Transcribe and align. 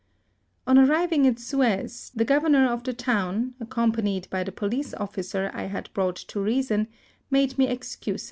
On 0.65 0.79
arriving 0.79 1.27
at 1.27 1.37
Suez, 1.37 2.11
the 2.15 2.25
governor 2.25 2.65
of 2.65 2.83
the 2.83 2.91
town, 2.91 3.53
accompanied 3.59 4.27
by 4.31 4.43
the 4.43 4.51
police 4.51 4.95
officer 4.95 5.51
I 5.53 5.65
had 5.65 5.93
brought 5.93 6.15
to 6.15 6.39
reason, 6.41 6.87
made 7.29 7.55
me 7.59 7.67
excuses. 7.67 8.19